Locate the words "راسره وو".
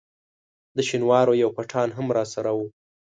2.17-2.67